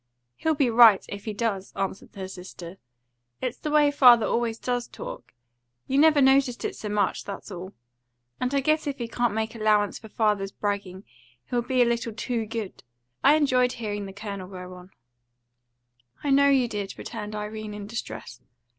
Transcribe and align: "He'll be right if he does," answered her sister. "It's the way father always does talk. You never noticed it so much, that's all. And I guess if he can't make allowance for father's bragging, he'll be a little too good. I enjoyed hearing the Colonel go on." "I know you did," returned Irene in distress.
"He'll 0.35 0.55
be 0.55 0.71
right 0.71 1.05
if 1.09 1.25
he 1.25 1.33
does," 1.35 1.71
answered 1.75 2.15
her 2.15 2.27
sister. 2.27 2.77
"It's 3.39 3.59
the 3.59 3.69
way 3.69 3.91
father 3.91 4.25
always 4.25 4.57
does 4.57 4.87
talk. 4.87 5.31
You 5.85 5.99
never 5.99 6.23
noticed 6.23 6.65
it 6.65 6.75
so 6.75 6.89
much, 6.89 7.23
that's 7.23 7.51
all. 7.51 7.73
And 8.39 8.51
I 8.55 8.61
guess 8.61 8.87
if 8.87 8.97
he 8.97 9.07
can't 9.07 9.35
make 9.35 9.53
allowance 9.53 9.99
for 9.99 10.09
father's 10.09 10.51
bragging, 10.51 11.03
he'll 11.51 11.61
be 11.61 11.83
a 11.83 11.85
little 11.85 12.13
too 12.13 12.47
good. 12.47 12.83
I 13.23 13.35
enjoyed 13.35 13.73
hearing 13.73 14.07
the 14.07 14.11
Colonel 14.13 14.47
go 14.47 14.73
on." 14.73 14.89
"I 16.23 16.31
know 16.31 16.49
you 16.49 16.67
did," 16.67 16.97
returned 16.97 17.35
Irene 17.35 17.75
in 17.75 17.85
distress. 17.85 18.41